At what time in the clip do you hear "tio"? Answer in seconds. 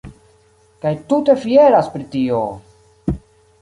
2.17-2.43